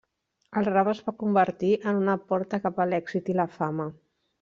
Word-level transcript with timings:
El 0.61 0.65
rap 0.69 0.89
es 0.93 1.01
va 1.09 1.13
convertir 1.25 1.71
en 1.93 2.03
una 2.03 2.19
porta 2.33 2.63
cap 2.67 2.83
a 2.87 2.93
l'èxit 2.95 3.35
i 3.37 3.41
la 3.43 3.51
fama. 3.61 3.93